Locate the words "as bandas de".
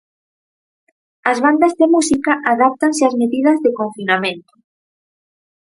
1.31-1.85